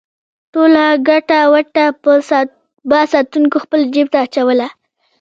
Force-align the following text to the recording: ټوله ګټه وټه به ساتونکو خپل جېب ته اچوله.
ټوله 0.53 0.85
ګټه 1.07 1.39
وټه 1.53 1.85
به 2.89 2.99
ساتونکو 3.11 3.57
خپل 3.65 3.79
جېب 3.93 4.07
ته 4.13 4.19
اچوله. 4.25 4.67